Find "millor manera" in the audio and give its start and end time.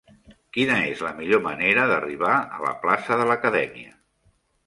1.17-1.83